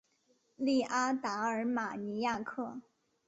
[0.55, 2.81] 利阿达尔马尼亚克。